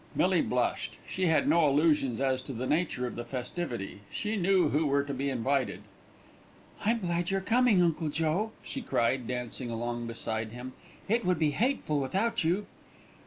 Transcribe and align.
Millie 0.15 0.41
blushed. 0.41 0.95
She 1.07 1.27
had 1.27 1.47
no 1.47 1.67
illusions 1.67 2.19
as 2.19 2.41
to 2.41 2.53
the 2.53 2.65
nature 2.65 3.05
of 3.05 3.15
the 3.15 3.23
festivity: 3.23 3.99
she 4.09 4.35
knew 4.35 4.69
who 4.69 4.87
were 4.87 5.03
to 5.03 5.13
be 5.13 5.29
invited. 5.29 5.81
"I'm 6.83 7.01
glad 7.01 7.29
you're 7.29 7.39
coming, 7.39 7.83
Uncle 7.83 8.09
Joe," 8.09 8.51
she 8.63 8.81
cried, 8.81 9.27
dancing 9.27 9.69
along 9.69 10.07
beside 10.07 10.53
him. 10.53 10.73
"It 11.07 11.23
would 11.23 11.37
be 11.37 11.51
hateful 11.51 11.99
without 11.99 12.43
you." 12.43 12.65